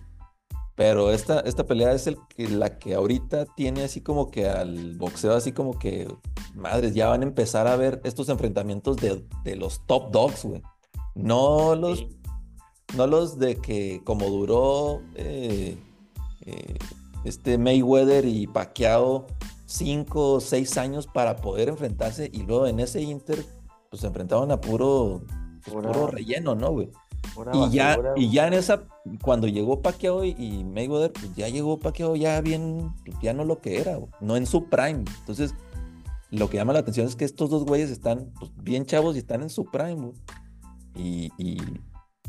[0.75, 5.33] Pero esta, esta pelea es el la que ahorita tiene así como que al boxeo,
[5.33, 6.07] así como que,
[6.53, 10.61] madres, ya van a empezar a ver estos enfrentamientos de, de los top dogs, güey.
[11.15, 12.09] No los, Sí.
[12.97, 15.77] no los de que como duró eh,
[16.45, 16.77] eh,
[17.23, 19.27] este Mayweather y Pacquiao
[19.65, 23.43] cinco o seis años para poder enfrentarse y luego en ese Inter
[23.89, 25.23] pues se enfrentaban a puro,
[25.63, 26.91] pues, puro relleno, ¿no, güey?
[27.53, 28.83] Y ya, y ya en esa,
[29.21, 33.43] cuando llegó Pacquiao y, y Mayweather, pues ya llegó Pacquiao ya bien, pues ya no
[33.43, 35.03] lo que era, no en su prime.
[35.19, 35.53] Entonces,
[36.31, 39.19] lo que llama la atención es que estos dos güeyes están pues, bien chavos y
[39.19, 40.11] están en su prime.
[40.95, 41.57] Y, y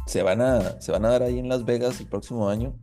[0.06, 2.74] se van a, se van a dar ahí en Las Vegas el próximo año.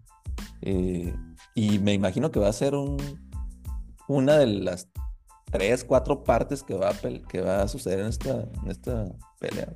[0.61, 1.13] Eh,
[1.55, 2.97] y me imagino que va a ser un,
[4.07, 4.87] una de las
[5.51, 6.93] tres, cuatro partes que va a,
[7.29, 9.75] que va a suceder en esta, en esta pelea.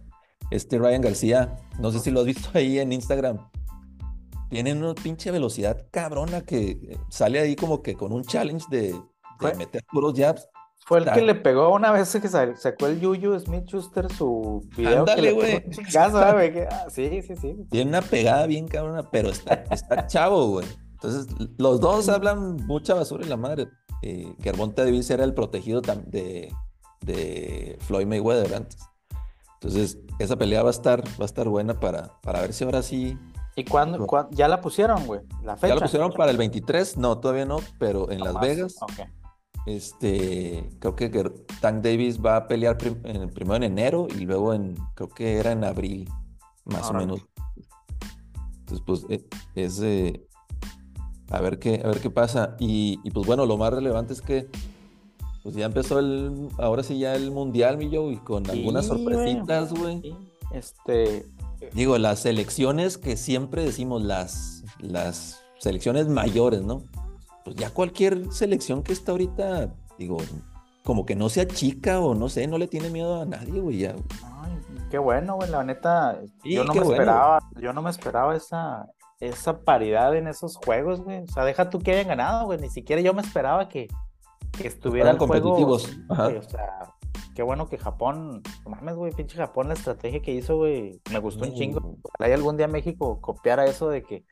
[0.52, 3.50] Este Ryan García, no sé si lo has visto ahí en Instagram.
[4.50, 8.94] Tiene una pinche velocidad cabrona que sale ahí como que con un challenge de,
[9.42, 10.48] de meter puros jabs.
[10.86, 14.66] Fue el que le pegó una vez que sa- sacó el Yuyu Smith Schuster su
[14.78, 15.64] video Ándale, güey.
[16.72, 17.58] ah, sí, sí, sí.
[17.70, 20.68] Tiene una pegada bien cabrona, pero está, está chavo, güey.
[20.94, 23.68] Entonces, los dos hablan mucha basura y la madre.
[24.02, 26.50] Eh, Gervonta Davis era el protegido de,
[27.02, 28.80] de Floyd Mayweather antes.
[29.62, 32.82] Entonces, esa pelea va a estar, va a estar buena para, para ver si ahora
[32.84, 33.18] sí.
[33.56, 35.22] ¿Y cuándo, ya la pusieron, güey?
[35.44, 35.70] La fecha.
[35.70, 38.44] Ya lo pusieron para el 23, no, todavía no, pero en No Las más.
[38.44, 38.76] Vegas.
[38.82, 38.92] Ok.
[39.66, 41.10] Este, creo que
[41.60, 45.38] Tank Davis va a pelear prim- en- primero en enero y luego en, creo que
[45.40, 46.10] era en abril,
[46.66, 47.20] más o menos.
[48.60, 50.26] Entonces, pues, eh, es eh,
[51.32, 52.56] a ver qué, a ver qué pasa.
[52.60, 54.48] Y, y, pues bueno, lo más relevante es que
[55.48, 59.74] pues ya empezó el, ahora sí ya el mundial, mi y con algunas Sí, sorpresitas,
[59.74, 60.02] güey.
[60.02, 60.14] Sí,
[60.52, 61.26] Este,
[61.72, 66.84] Digo, las selecciones que siempre decimos, las, las selecciones mayores, ¿no?
[67.46, 70.18] Pues ya cualquier selección que está ahorita, digo,
[70.84, 73.78] como que no sea chica o no sé, no le tiene miedo a nadie, güey,
[73.78, 73.96] ya.
[74.26, 74.52] ay,
[74.92, 76.92] qué bueno, güey, la neta, Sí, yo no me bueno.
[76.92, 78.86] esperaba, yo no me esperaba esa,
[79.22, 81.20] esa paridad en esos juegos, güey.
[81.24, 83.88] O sea, deja tú que hayan ganado, güey, ni siquiera yo me esperaba que,
[84.58, 85.84] que estuviera Fueran el juego, competitivos.
[85.84, 86.94] sí, o sea,
[87.36, 91.20] qué bueno que Japón, no mames, güey, pinche Japón, la estrategia que hizo, güey, me
[91.20, 91.80] gustó un chingo.
[91.80, 91.96] Mm.
[92.04, 94.26] Ojalá y algún día México copiara eso de que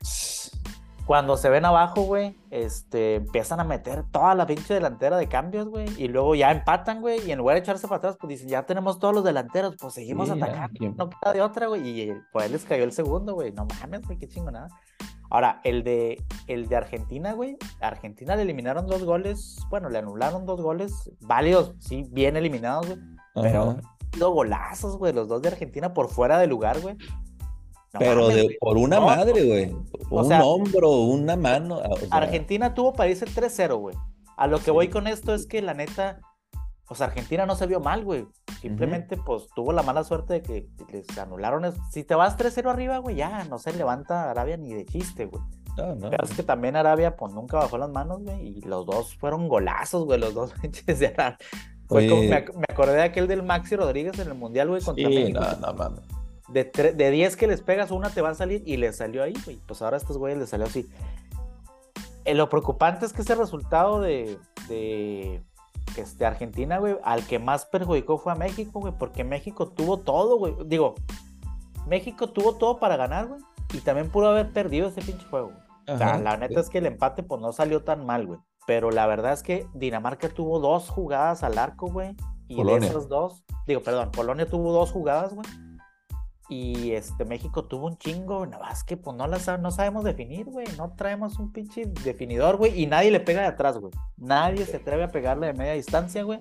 [1.06, 5.68] cuando se ven abajo, güey, este, empiezan a meter toda la pinche delantera de cambios,
[5.68, 8.50] güey, y luego ya empatan, güey, y en lugar de echarse para atrás, pues dicen,
[8.50, 12.02] ya tenemos todos los delanteros, pues seguimos Sí, atacando, no queda de otra, güey, y
[12.10, 14.68] eh, pues les cayó el segundo, güey, no mames, güey, qué chingonada.
[15.30, 20.46] Ahora, el de, el de Argentina, güey, Argentina le eliminaron dos goles, bueno, le anularon
[20.46, 23.00] dos goles válidos, sí, bien eliminados, güey,
[23.34, 23.78] pero
[24.18, 26.96] dos golazos, güey, los dos de Argentina por fuera de lugar, güey.
[27.94, 28.58] No Pero mames, de, güey.
[28.60, 29.76] por una No, madre, güey.
[30.10, 31.78] O Un sea, hombro, una mano.
[31.80, 33.96] o sea, Argentina tuvo para irse 3-0, güey.
[34.38, 36.20] A lo que voy con esto es que la neta,
[36.88, 38.28] pues Argentina no se vio mal, güey.
[38.62, 41.66] Simplemente, pues tuvo la mala suerte de que les anularon.
[41.66, 45.26] es- Si te vas 3-0 arriba, güey, ya no se levanta Arabia ni de chiste,
[45.26, 45.42] güey.
[45.78, 46.10] no, no.
[46.10, 48.48] Pero es que también Arabia, pues nunca bajó las manos, güey.
[48.58, 51.38] Y los dos fueron golazos, güey, los dos pinches de Arabia.
[51.88, 54.82] Fue como, me, ac- me acordé de aquel del Maxi Rodríguez en el Mundial, güey,
[54.82, 55.40] contra Sí, México.
[55.40, 56.02] no, no mames.
[56.48, 59.34] De, de 10 que les pegas, una te va a salir y les salió ahí,
[59.46, 59.60] güey.
[59.68, 60.88] Pues ahora a estos güeyes les salió así.
[62.24, 65.44] Eh, lo preocupante es que ese resultado de, de
[65.98, 70.38] este, Argentina, güey, al que más perjudicó fue a México, güey, porque México tuvo todo,
[70.38, 70.56] güey.
[70.66, 70.96] Digo,
[71.88, 73.42] México tuvo todo para ganar, güey,
[73.74, 75.52] y también pudo haber perdido ese pinche juego.
[75.88, 78.40] O sea, la neta es que el empate, pues no salió tan mal, güey.
[78.66, 82.16] Pero la verdad es que Dinamarca tuvo dos jugadas al arco, güey.
[82.48, 82.80] Y Polonia.
[82.80, 85.48] de esas dos, digo, perdón, Polonia tuvo dos jugadas, güey.
[86.48, 90.46] Y este México tuvo un chingo, nada más que pues no las no sabemos definir,
[90.46, 90.68] güey.
[90.78, 92.80] No traemos un pinche definidor, güey.
[92.80, 93.92] Y nadie le pega de atrás, güey.
[94.18, 96.40] Nadie se atreve a pegarle de media distancia, güey.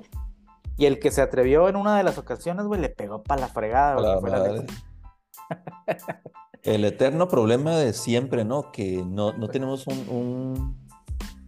[0.77, 3.49] Y el que se atrevió en una de las ocasiones, güey, le pegó para la
[3.49, 4.21] fregada, güey.
[4.21, 4.65] fue la.
[6.63, 8.73] El eterno problema de siempre, ¿no?
[8.73, 10.89] Que no, no tenemos un, un,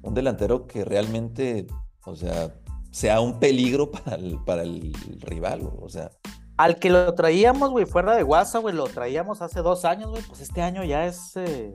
[0.03, 1.67] un delantero que realmente,
[2.05, 2.55] o sea,
[2.91, 6.11] sea un peligro para el, para el rival, güey, o sea.
[6.57, 10.23] Al que lo traíamos, güey, fuera de WhatsApp, güey, lo traíamos hace dos años, güey,
[10.23, 11.75] pues este año ya es, eh,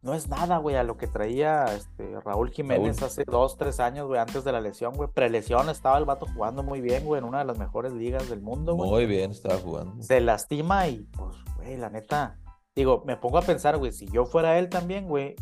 [0.00, 3.06] no es nada, güey, a lo que traía este, Raúl Jiménez Raúl.
[3.10, 6.62] hace dos, tres años, güey, antes de la lesión, güey, prelesión, estaba el vato jugando
[6.62, 8.88] muy bien, güey, en una de las mejores ligas del mundo, güey.
[8.90, 10.02] Muy bien estaba jugando.
[10.02, 12.38] Se lastima y, pues, güey, la neta,
[12.74, 15.34] digo, me pongo a pensar, güey, si yo fuera él también, güey,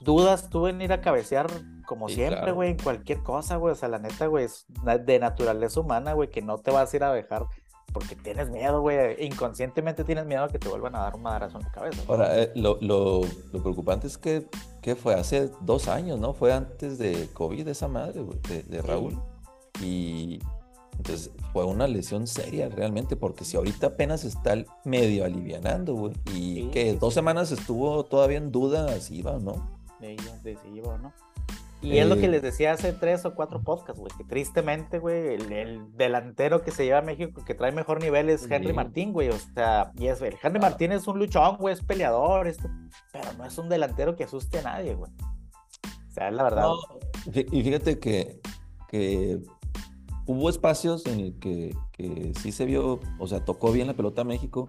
[0.00, 1.48] dudas tú en ir a cabecear
[1.86, 2.54] como Sí, siempre, claro.
[2.54, 4.64] güey, en cualquier cosa, güey, o sea, la neta, güey, es
[5.04, 7.46] de naturaleza humana, güey, que no te vas a ir a dejar
[7.92, 11.58] porque tienes miedo, güey, inconscientemente tienes miedo a que te vuelvan a dar un madrazo
[11.58, 12.02] en la cabeza.
[12.06, 12.12] ¿no?
[12.12, 13.20] Ahora, eh, lo, lo,
[13.52, 14.48] lo preocupante es que,
[14.80, 16.32] que fue hace dos años, ¿no?
[16.32, 19.20] Fue antes de COVID esa madre, güey, de, de Raúl.
[19.82, 20.40] Y
[20.96, 26.54] entonces fue una lesión seria realmente, porque si ahorita apenas está medio alivianando, güey, y
[26.54, 29.80] Sí, que sí, dos semanas estuvo todavía en duda si iba o no.
[30.00, 31.12] de de si iba o no.
[31.82, 34.98] Y es lo que Eh, les decía hace tres o cuatro podcasts, güey, que tristemente,
[35.00, 38.68] güey, el, el delantero que se lleva a México, que trae mejor nivel es Henry
[38.68, 38.72] Sí.
[38.72, 42.46] Martín, güey, o sea, y es, el Henry Martín es un luchón, güey, es peleador,
[42.46, 42.68] esto,
[43.12, 45.10] pero no es un delantero que asuste a nadie, güey.
[46.08, 46.62] O sea, es la verdad.
[46.62, 46.76] No,
[47.34, 48.40] y fíjate que,
[48.88, 49.40] que
[50.26, 54.22] hubo espacios en el que, que sí se vio, o sea, tocó bien la pelota
[54.22, 54.68] a México,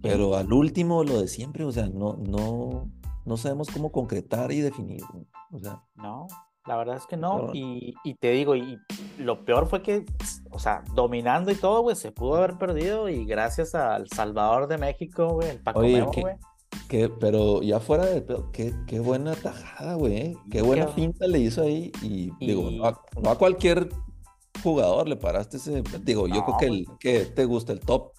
[0.00, 2.90] pero al último lo de siempre, o sea, no, no,
[3.24, 5.00] no sabemos cómo concretar y definir.
[5.12, 5.26] güey.
[5.52, 6.26] O sea, No,
[6.66, 7.50] la verdad es que no.
[7.52, 8.78] Y, y te digo, y
[9.18, 10.04] lo peor fue que,
[10.50, 14.78] o sea, dominando y todo, güey, se pudo haber perdido y gracias al Salvador de
[14.78, 16.34] México, güey, el Paco Oye, Memo, ¿qué- güey.
[16.88, 20.16] que, pero ya fuera de pedo, qué, qué buena tajada, güey.
[20.18, 20.36] ¿eh?
[20.50, 21.90] Qué buena Qué- finta le hizo ahí.
[22.02, 23.88] Y, digo, no a, no a cualquier
[24.62, 25.82] jugador le paraste ese.
[26.02, 28.12] Digo, yo creo que, el, que te gusta el top.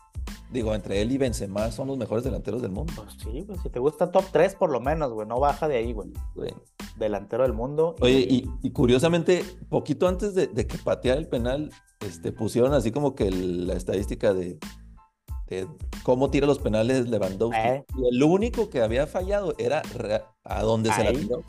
[0.51, 2.93] Digo, entre él y Benzema son los mejores delanteros del mundo.
[2.95, 5.77] Pues sí, güey, si te gusta top 3 por lo menos, güey, no baja de
[5.77, 6.11] ahí, güey.
[6.35, 6.53] güey.
[6.97, 7.95] Delantero del mundo.
[8.01, 12.91] Oye, y, y curiosamente, poquito antes de, de que pateara el penal, este, pusieron así
[12.91, 14.57] como que el- la estadística de,
[15.47, 15.67] de
[16.03, 17.57] cómo tira los penales Lewandowski.
[17.59, 17.85] Eh.
[17.97, 19.81] Y el único que había fallado era
[20.43, 21.43] a donde se la tiró.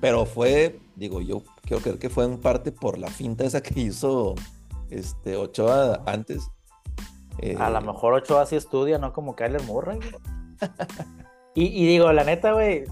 [0.00, 3.80] Pero fue, digo, yo quiero creer que fue en parte por la finta esa que
[3.80, 4.34] hizo
[4.90, 6.46] este, Ochoa antes.
[7.38, 9.98] Eh, A lo mejor Ochoa sí estudia, no como Kyler Murray.
[11.56, 12.82] Y, y digo, la neta, güey,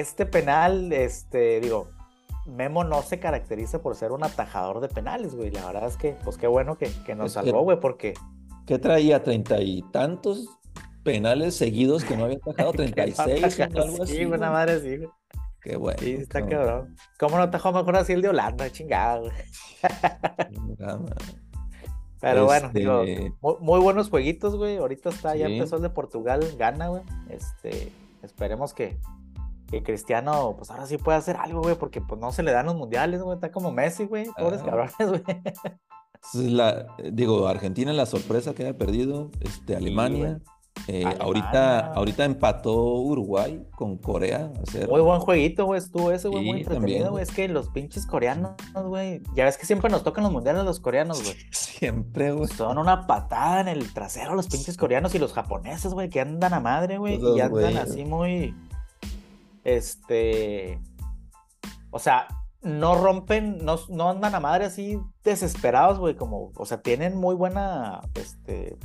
[0.00, 1.88] este penal, este, digo,
[2.46, 5.50] Memo no se caracteriza por ser un atajador de penales, güey.
[5.50, 8.14] La verdad es que, pues qué bueno que, que nos Es que- salvó, güey, porque
[8.66, 9.22] ¿Qué traía?
[9.22, 10.48] ¿Treinta y tantos
[11.04, 12.72] penales seguidos que no había atajado?
[12.74, 14.16] ¿36 o algo así?
[14.16, 15.08] Sí, güey, una madre así, güey.
[15.60, 15.98] Qué bueno.
[16.00, 16.96] Sí, está no, cabrón.
[17.18, 18.70] ¿Cómo no atajó mejor así el de Holanda?
[18.70, 19.32] Chingada, güey.
[22.20, 23.02] Pero bueno, Este, digo,
[23.40, 24.78] muy, muy buenos jueguitos, güey.
[24.78, 25.54] Ahorita está, ya Sí.
[25.56, 27.02] empezó el de Portugal, gana, güey.
[27.28, 28.98] Este, esperemos que,
[29.70, 32.66] que Cristiano, pues ahora sí pueda hacer algo, güey, porque pues no se le dan
[32.66, 33.34] los mundiales, güey.
[33.36, 34.26] Está como Messi, güey.
[34.38, 34.66] Pobres Ah.
[34.66, 35.22] cabrones, güey.
[36.34, 40.40] La, digo, Argentina la sorpresa que haya perdido, este, Alemania.
[40.88, 41.18] eh, Alemania.
[41.24, 44.50] ahorita, ahorita empató Uruguay con Corea.
[44.88, 47.22] Muy buen jueguito, güey, estuvo ese, güey, muy entretenido, güey.
[47.22, 50.80] Es que los pinches coreanos, güey, ya ves que siempre nos tocan los mundiales los
[50.80, 51.34] coreanos, güey.
[51.52, 52.48] Siempre, güey.
[52.48, 56.54] Son una patada en el trasero los pinches coreanos y los japoneses, güey, que andan
[56.54, 58.54] a madre, güey, y andan así muy,
[59.66, 60.80] este,
[61.90, 62.28] o sea,
[62.62, 67.34] no rompen, no, no andan a madre así desesperados, güey, como, o sea, tienen muy
[67.34, 68.76] buena, este,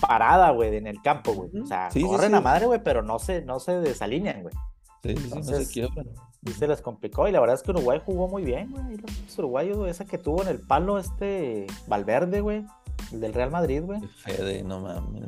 [0.00, 1.50] parada, güey, en el campo, güey.
[1.62, 2.36] O sea, Sí, corren sí.
[2.36, 4.54] a madre, güey, pero no se, no se desalinean, güey.
[5.02, 6.06] Sí, sí, sí, no Entonces, se quiebran.
[6.42, 7.26] Y se les complicó.
[7.26, 8.98] Y la verdad es que Uruguay jugó muy bien, güey.
[8.98, 12.66] Los uruguayos, güey, esa que tuvo en el palo este Valverde, güey.
[13.12, 14.00] El del Real Madrid, güey.
[14.22, 15.24] Fede, no mames.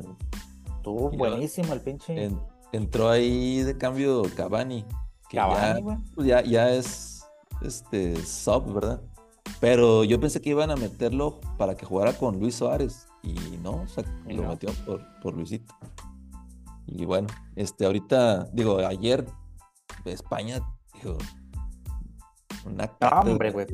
[0.75, 2.39] Estuvo Y buenísimo el pinche En-
[2.77, 4.85] entró ahí de cambio Cavani.
[5.29, 7.25] Que Cavani, ya, pues ya, ya es
[7.61, 9.01] este sub, ¿verdad?
[9.59, 13.07] Pero yo pensé que iban a meterlo para que jugara con Luis Suárez.
[13.23, 14.49] Y no, o sea, Y lo no.
[14.49, 15.73] metió por, por Luisito.
[16.85, 19.25] Y bueno, este, ahorita, digo, ayer
[20.05, 20.61] España,
[20.93, 21.17] digo,
[22.65, 23.65] una hombre, güey,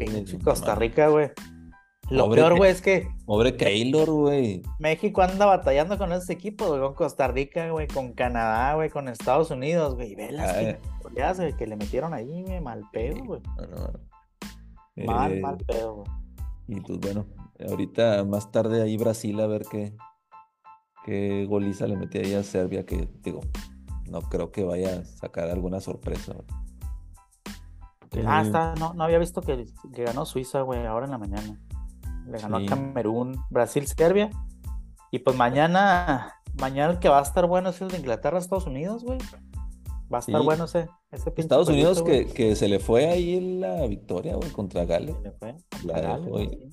[0.43, 0.75] Costa.
[0.75, 1.31] Rica, güey.
[2.13, 4.61] Lo Pobre peor, que- güey, es que Pobre Keylor, güey.
[4.79, 9.07] México anda batallando con esos equipos, güey, con Costa Rica, güey, con Canadá, güey, con
[9.07, 10.11] Estados Unidos, güey.
[10.11, 10.53] Y ve las
[11.37, 13.41] güey, que le metieron ahí, güey, mal pedo, güey.
[13.57, 15.05] No, no.
[15.05, 16.07] Mal, Eh, mal pedo, güey.
[16.67, 17.25] Y pues bueno,
[17.67, 19.95] ahorita más tarde ahí Brasil a ver qué,
[21.05, 23.41] qué goliza le metí ahí a Serbia, que digo,
[24.09, 26.35] no creo que vaya a sacar alguna sorpresa.
[28.25, 31.17] Ah, Eh, está, no, no había visto que, que ganó Suiza, güey, ahora en la
[31.17, 31.59] mañana.
[32.27, 32.65] Le ganó Sí.
[32.65, 34.29] a Camerún, Brasil, Serbia.
[35.11, 38.65] Y pues mañana, mañana el que va a estar bueno es el de Inglaterra, Estados
[38.65, 39.19] Unidos, güey.
[40.13, 40.45] Va a estar Sí.
[40.45, 44.49] bueno ese, ese pinche Estados Unidos que, que se le fue ahí la victoria, güey,
[44.51, 45.15] contra Gales.
[45.17, 45.55] Se le fue.
[45.85, 46.69] La dejó sí.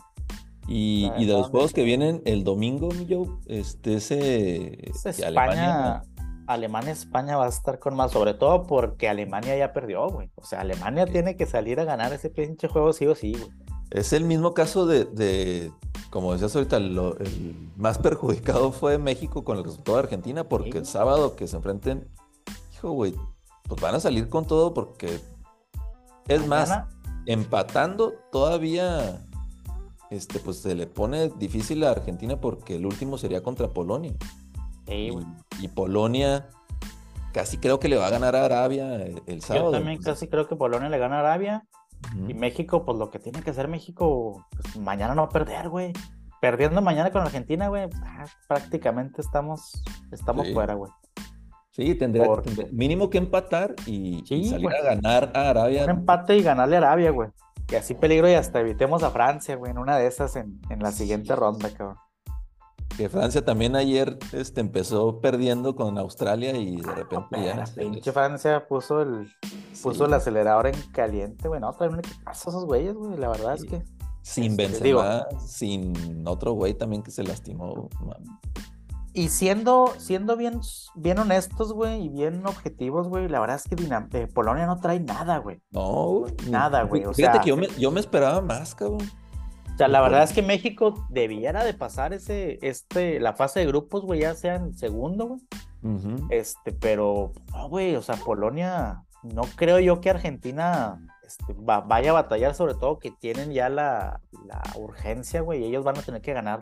[0.69, 5.05] Y, La y de los juegos que vienen el domingo, mi Joe, este, ese Es
[5.05, 6.03] España,
[6.47, 10.31] Alemania, España va a estar con más, sobre todo porque Alemania ya perdió, güey.
[10.37, 11.13] O sea, Alemania Sí.
[11.13, 13.51] tiene que salir a ganar ese pinche juego sí o sí, güey.
[13.91, 15.73] Es el mismo caso de, de,
[16.11, 20.79] como decías ahorita, lo- el más perjudicado fue México con el resultado de Argentina, porque
[20.79, 22.09] el sábado que se enfrenten,
[22.75, 23.15] hijo, güey,
[23.65, 25.21] pues van a salir con todo porque
[26.29, 26.71] es más,
[27.27, 29.21] empatando todavía,
[30.11, 34.15] este, pues se le pone difícil a Argentina porque el último sería contra Polonia.
[34.87, 35.11] Sí,
[35.61, 36.49] Y, Polonia
[37.33, 39.67] casi creo que le va a ganar a Arabia el, el sábado.
[39.67, 41.65] Yo también casi creo que Polonia le gana a Arabia.
[42.29, 45.93] Y México, pues lo que tiene que hacer México, pues mañana no perder, güey.
[46.41, 50.55] Perdiendo mañana con Argentina, güey, ah, prácticamente estamos, estamos Sí.
[50.55, 50.91] fuera, güey.
[51.71, 54.77] Sí, tendría, tendría mínimo que empatar y, salir güey.
[54.77, 55.85] a ganar a Arabia.
[55.85, 57.29] Un empate y ganarle a Arabia, güey.
[57.71, 60.81] Y así peligro y hasta evitemos a Francia, güey, en una de esas en, en
[60.81, 61.97] la siguiente ronda, cabrón.
[63.01, 67.65] Que Francia también ayer este, empezó perdiendo con Australia y de repente ya.
[67.65, 69.27] Se les- pinche Francia puso el,
[69.83, 71.63] puso sí, el acelerador en caliente, güey.
[71.63, 73.17] No, traen un equipazo esos güeyes, güey.
[73.17, 73.65] La verdad Sí.
[73.65, 73.83] es que.
[74.21, 77.89] Sin este, Benzema, sin otro güey también que se lastimó.
[79.15, 80.61] Y siendo, siendo bien,
[80.95, 84.77] bien honestos, güey, y bien objetivos, güey, la verdad es que Dinam- eh, Polonia no
[84.77, 85.63] trae nada, güey.
[85.71, 89.01] No, güey, Nada, güey, o Fíjate sea- que yo me, yo me esperaba más, cabrón.
[89.81, 93.67] O sea, la verdad es que México debiera de pasar ese, este, la fase de
[93.67, 95.41] grupos, güey, ya sea en segundo, güey.
[96.29, 102.11] Este, pero, no, güey, o sea, Polonia, no creo yo que Argentina este, va- vaya
[102.11, 106.03] a batallar, sobre todo que tienen ya la, la urgencia, güey, y ellos van a
[106.03, 106.61] tener que ganar.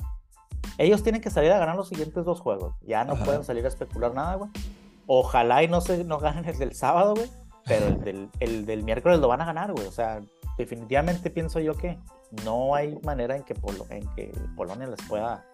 [0.76, 2.76] Ellos tienen que salir a ganar los siguientes dos juegos.
[2.82, 3.24] Ya no Ajá.
[3.24, 4.50] pueden salir a especular nada, güey.
[5.08, 7.28] Ojalá y no se no ganen el del sábado, güey.
[7.66, 9.86] Pero el del, el del miércoles lo van a ganar, güey.
[9.88, 10.20] O sea,
[10.58, 11.98] definitivamente pienso yo que
[12.44, 15.46] no hay manera en que, Polo- en que Polonia les pueda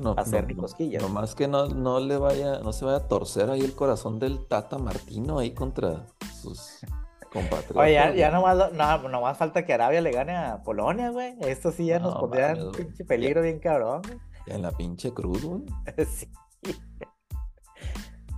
[0.00, 1.02] No, hacer no, ni no, cosquillas.
[1.02, 4.46] Nomás que no, no le vaya, no se vaya a torcer ahí el corazón del
[4.46, 6.06] Tata Martino ahí contra
[6.40, 6.78] sus
[7.32, 7.76] compatriotas.
[7.76, 11.36] Oye, ya, ya nomás, no, nomás falta que Arabia le gane a Polonia, güey.
[11.40, 14.18] Esto sí ya nos No, pondría en pinche peligro bien cabrón, güey.
[14.46, 15.62] En la pinche cruz, güey.
[16.06, 16.28] Sí.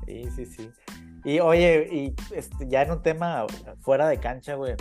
[0.07, 0.71] Sí, sí, sí.
[1.25, 3.47] Y oye, y este, ya en un tema
[3.81, 4.75] fuera de cancha, güey.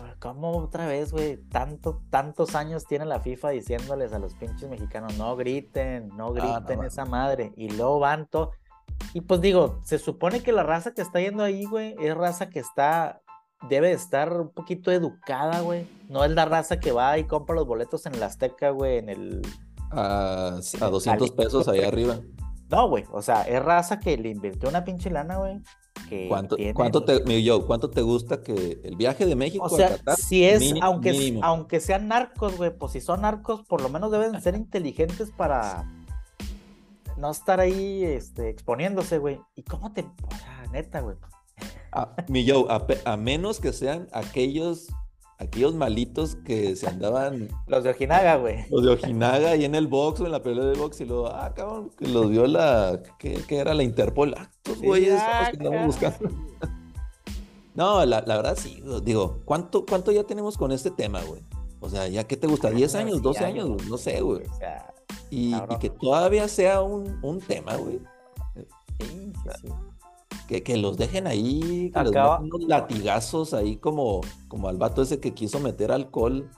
[0.00, 1.36] Güey, ¿cómo otra vez, güey?
[1.48, 6.78] Tanto, tantos años tiene la FIFA diciéndoles a los pinches mexicanos, no griten, no griten
[6.78, 6.92] mames.
[6.92, 7.52] esa madre.
[7.56, 8.50] Y luego van to-
[9.14, 12.48] Y pues digo, se supone que la raza que está yendo ahí, güey, es raza
[12.48, 13.20] que está,
[13.68, 15.86] debe de estar un poquito educada, güey.
[16.08, 19.08] No es la raza que va y compra los boletos en el Azteca, güey, en
[19.08, 19.42] el
[19.90, 21.30] A, a el 200 Cali.
[21.30, 22.16] pesos ahí arriba.
[22.70, 25.60] No, güey, o sea, es raza que le invirtió una pinche lana, güey.
[26.08, 27.22] Que ¿Cuánto, tienen- cuánto te,
[27.66, 30.16] ¿cuánto te gusta que el viaje de México O sea, a Qatar?
[30.16, 31.40] si es, aunque, mínimo.
[31.44, 35.84] aunque sean narcos, güey, pues si son narcos, por lo menos deben ser inteligentes para
[37.16, 39.40] no estar ahí este, exponiéndose, güey.
[39.56, 40.02] ¿Y cómo te.?
[40.02, 41.16] O sea, neta, güey.
[41.92, 44.88] A, mi a, pe- a menos que sean aquellos,
[45.38, 48.66] aquellos malitos que se andaban Los de Ojinaga, güey.
[48.70, 51.28] los de Ojinaga ahí en el box o en la pelea de box y luego,
[51.28, 54.34] ah, cabrón, que los vio la, ¿qué, qué era la Interpol?
[54.36, 55.20] Ah, estos güeyes
[55.50, 56.30] que andamos buscando.
[57.74, 61.42] No, la, la verdad sí, digo, ¿cuánto, ¿cuánto ya tenemos con este tema, güey?
[61.78, 62.72] O sea, ¿ya qué te gusta?
[62.72, 63.68] ¿10 años, Sí, 12 años?
[63.68, 63.88] güey?
[63.88, 64.44] No sé, güey.
[64.48, 64.92] O sea,
[65.30, 68.00] Y, y que todavía sea un, un tema, güey.
[68.98, 69.68] sí, sí, sí.
[70.48, 74.78] Que, que los dejen ahí, que les Acaba- metan unos latigazos ahí como, como al
[74.78, 76.48] vato ese que quiso meter alcohol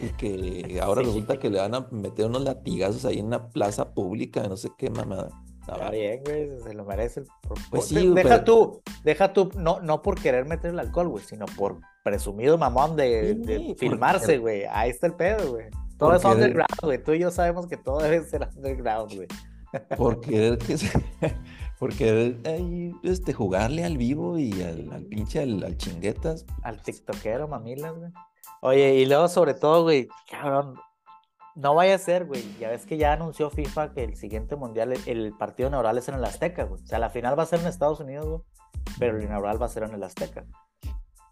[0.00, 1.06] y que ahora Sí.
[1.06, 4.70] resulta que le van a meter unos latigazos ahí en una plaza pública, no sé
[4.76, 5.30] qué mamada.
[5.60, 7.20] Está bien, güey, se lo merece.
[7.20, 7.26] el
[7.70, 11.22] Pues sí, deja pero- tú, deja tú, no, no por querer meter el alcohol, güey,
[11.24, 14.64] sino por presumido mamón de, Sí, de porque- filmarse, güey.
[14.64, 15.66] Ahí está el pedo, güey.
[15.98, 17.02] Todo es underground, güey.
[17.04, 19.28] Tú y yo sabemos que todo debe ser underground, güey.
[19.98, 20.90] por querer que se-
[21.78, 26.44] por querer ahí, este, jugarle al vivo y al, al pinche al, al chinguetas.
[26.62, 28.10] Al tiktokero, mamilas, güey.
[28.60, 30.74] Oye, y luego sobre todo, güey, cabrón,
[31.54, 32.42] no vaya a ser, güey.
[32.58, 36.16] Ya ves que ya anunció FIFA que el siguiente mundial, el, partido inaugural es en
[36.16, 36.82] el Azteca, güey.
[36.82, 38.40] O sea, la final va a ser en Estados Unidos, güey,
[38.98, 40.44] pero el inaugural va a ser en el Azteca.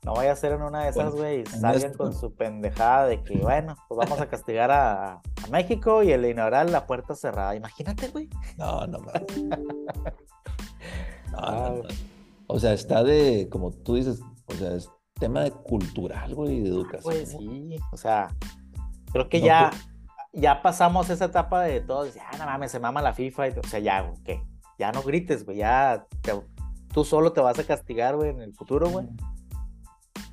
[0.05, 3.39] No vaya a ser en una de esas, güey, salgan con su pendejada de que,
[3.39, 7.57] bueno, pues vamos a castigar a, a México y el inaugural la puerta cerrada.
[7.57, 8.29] Imagínate, güey.
[8.57, 9.25] No, no mames.
[11.37, 11.89] No, Ah, no, no.
[12.49, 16.69] O sea, está de, como tú dices, o sea, es tema de cultural, güey, de
[16.69, 17.03] educación.
[17.03, 17.39] Pues ¿no?
[17.41, 18.29] sí, o sea,
[19.13, 19.71] creo que No, ya,
[20.33, 23.63] ya pasamos esa etapa de todos, ya no mames, se mama la FIFA, y, o
[23.69, 24.43] sea, ya, güey, ¿qué?
[24.79, 26.41] Ya no grites, güey, ya te-
[26.93, 29.07] tú solo te vas a castigar, güey, en el futuro, güey.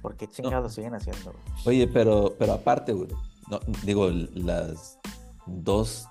[0.01, 1.43] ¿Por qué chingados lo siguen haciendo, güey?
[1.65, 3.07] Oye, pero, pero aparte, güey,
[3.49, 4.99] no, digo, las
[5.47, 6.07] dos,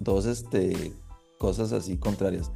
[0.00, 0.92] dos, este,
[1.38, 2.50] cosas así contrarias.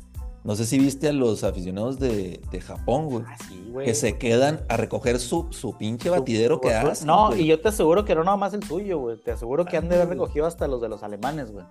[0.47, 3.85] No sé si viste a los aficionados de, de Japón, güey, Ah, sí, güey.
[3.85, 7.07] que se quedan a recoger su, su pinche batidero su que hacen.
[7.09, 7.43] No, güey.
[7.43, 9.21] y yo te aseguro que no nada más el suyo, güey.
[9.21, 10.19] Te aseguro que han de haber Ah, güey.
[10.21, 11.67] recogido hasta los de los alemanes, güey.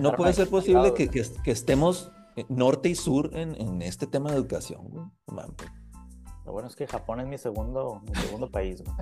[0.00, 4.06] No, puede ser posible que, que- que estemos eh, norte y sur en, en este
[4.06, 5.04] tema de educación, güey.
[5.26, 5.56] Mames.
[6.46, 8.96] Lo bueno es que Japón es mi segundo, mi segundo país, güey.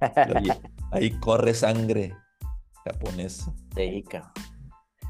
[0.90, 2.14] Ahí corre sangre
[2.84, 3.54] japonesa.
[3.76, 4.32] Sí, cabrón.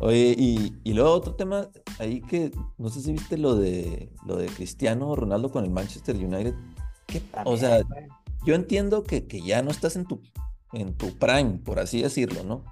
[0.01, 1.69] Oye, y, y luego otro tema
[1.99, 6.17] ahí que no sé si viste lo de lo de Cristiano Ronaldo con el Manchester
[6.17, 6.55] United.
[7.07, 7.81] ¿Qué- o sea,
[8.45, 10.21] yo entiendo que, que ya no estás en tu,
[10.73, 12.65] en tu prime, por así decirlo, ¿no?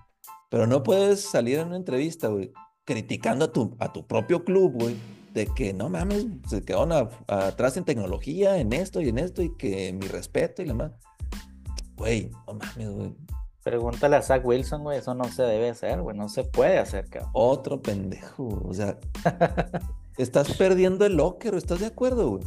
[0.51, 2.53] Pero no puedes salir en una entrevista, güey,
[2.85, 4.97] criticando a tu, a tu propio club, güey,
[5.33, 9.41] de que no mames, se quedaron a- atrás en tecnología, en esto y en esto,
[9.43, 10.93] y que mi respeto y la más.
[11.97, 13.15] Güey, no mames, güey.
[13.63, 14.99] Pregúntale a Zach Wilson, güey.
[14.99, 16.17] Eso no se debe hacer, güey.
[16.17, 17.31] No se puede hacer, cabrón.
[17.33, 18.99] Otro pendejo, o sea,
[20.19, 22.45] estás perdiendo el locker, ¿estás de acuerdo, güey?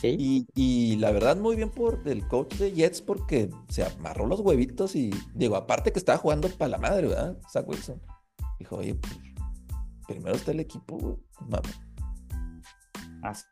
[0.00, 0.16] Sí.
[0.18, 4.40] Y, y la verdad, muy bien por el coach de Jets porque se amarró los
[4.40, 7.36] huevitos y digo, aparte que estaba jugando para la madre, ¿verdad?
[7.50, 8.00] Zach Wilson.
[8.58, 9.18] Dijo, oye, pues,
[10.06, 11.16] primero está el equipo, güey.
[11.48, 11.80] mames".
[13.22, 13.44] Así